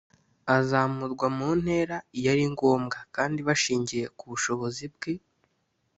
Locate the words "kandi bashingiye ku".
3.15-4.23